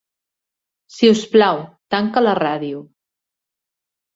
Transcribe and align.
Si 0.95 1.09
us 1.15 1.21
plau, 1.35 1.61
tanca 1.97 2.25
la 2.27 2.35
ràdio. 2.43 2.81